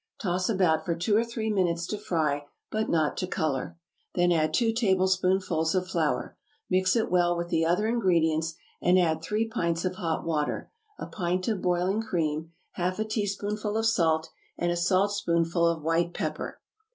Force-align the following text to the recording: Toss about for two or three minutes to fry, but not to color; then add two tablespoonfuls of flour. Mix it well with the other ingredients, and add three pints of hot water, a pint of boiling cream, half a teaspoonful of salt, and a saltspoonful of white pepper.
Toss 0.19 0.49
about 0.49 0.83
for 0.83 0.95
two 0.95 1.15
or 1.15 1.23
three 1.23 1.51
minutes 1.51 1.85
to 1.85 1.97
fry, 1.99 2.47
but 2.71 2.89
not 2.89 3.17
to 3.17 3.27
color; 3.27 3.77
then 4.15 4.31
add 4.31 4.51
two 4.51 4.73
tablespoonfuls 4.73 5.75
of 5.75 5.87
flour. 5.87 6.35
Mix 6.71 6.95
it 6.95 7.11
well 7.11 7.37
with 7.37 7.49
the 7.49 7.63
other 7.67 7.85
ingredients, 7.85 8.55
and 8.81 8.97
add 8.97 9.21
three 9.21 9.47
pints 9.47 9.85
of 9.85 9.97
hot 9.97 10.25
water, 10.25 10.71
a 10.97 11.05
pint 11.05 11.47
of 11.47 11.61
boiling 11.61 12.01
cream, 12.01 12.51
half 12.71 12.97
a 12.97 13.05
teaspoonful 13.05 13.77
of 13.77 13.85
salt, 13.85 14.29
and 14.57 14.71
a 14.71 14.75
saltspoonful 14.75 15.67
of 15.67 15.83
white 15.83 16.15
pepper. 16.15 16.59